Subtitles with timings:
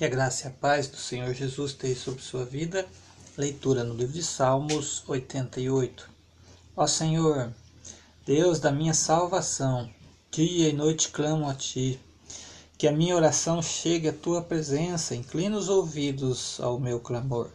[0.00, 2.88] Que a graça e a paz do Senhor Jesus esteja sobre sua vida.
[3.36, 6.08] Leitura no livro de Salmos 88.
[6.74, 7.52] Ó Senhor,
[8.24, 9.90] Deus da minha salvação,
[10.30, 12.00] dia e noite clamo a ti.
[12.78, 17.50] Que a minha oração chegue à tua presença, inclina os ouvidos ao meu clamor.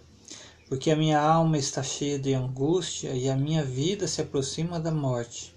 [0.69, 4.91] Porque a minha alma está cheia de angústia e a minha vida se aproxima da
[4.91, 5.51] morte.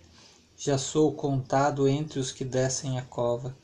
[0.56, 3.54] Já sou contado entre os que descem a cova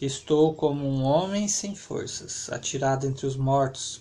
[0.00, 4.00] Estou como um homem sem forças, atirado entre os mortos,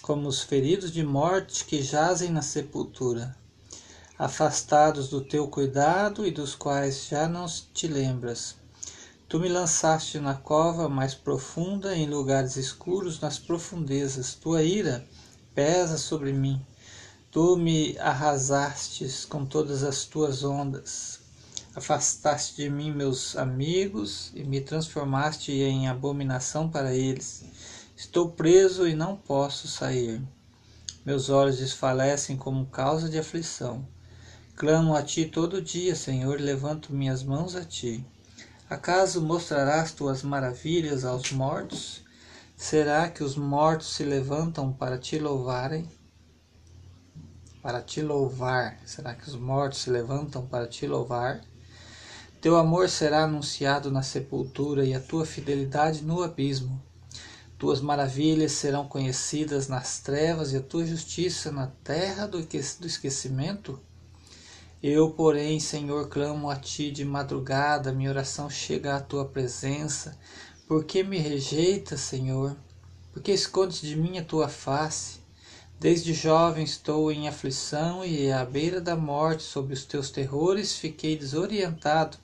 [0.00, 3.36] como os feridos de morte que jazem na sepultura,
[4.16, 8.54] afastados do teu cuidado e dos quais já não te lembras.
[9.28, 14.34] Tu me lançaste na cova mais profunda, em lugares escuros, nas profundezas.
[14.34, 15.04] Tua ira
[15.52, 16.64] pesa sobre mim.
[17.32, 21.23] Tu me arrasastes com todas as tuas ondas.
[21.76, 27.44] Afastaste de mim meus amigos e me transformaste em abominação para eles.
[27.96, 30.22] Estou preso e não posso sair.
[31.04, 33.84] Meus olhos desfalecem como causa de aflição.
[34.54, 38.06] Clamo a ti todo dia, Senhor, levanto minhas mãos a ti.
[38.70, 42.04] Acaso mostrarás tuas maravilhas aos mortos?
[42.56, 45.88] Será que os mortos se levantam para te louvarem?
[47.60, 48.78] Para te louvar.
[48.86, 51.40] Será que os mortos se levantam para te louvar?
[52.44, 56.78] Teu amor será anunciado na sepultura e a tua fidelidade no abismo.
[57.56, 63.80] Tuas maravilhas serão conhecidas nas trevas e a tua justiça na terra do esquecimento.
[64.82, 70.14] Eu, porém, Senhor, clamo a ti de madrugada, minha oração chega à tua presença.
[70.68, 72.54] Por que me rejeitas, Senhor?
[73.10, 75.20] Por que escondes de mim a tua face?
[75.80, 81.16] Desde jovem estou em aflição e à beira da morte, sob os teus terrores fiquei
[81.16, 82.18] desorientado.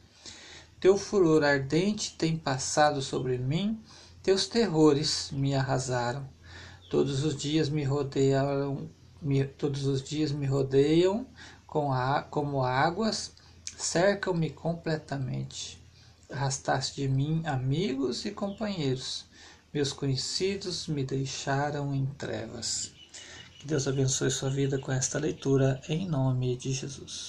[0.80, 3.78] Teu furor ardente tem passado sobre mim,
[4.22, 6.26] teus terrores me arrasaram.
[6.88, 8.88] Todos os dias me rodeiam,
[9.20, 11.26] me, todos os dias me rodeiam
[11.66, 13.32] com a, como águas,
[13.76, 15.78] cercam-me completamente.
[16.30, 19.26] Arrastaste de mim amigos e companheiros.
[19.74, 22.90] Meus conhecidos me deixaram em trevas.
[23.58, 27.28] Que Deus abençoe sua vida com esta leitura, em nome de Jesus.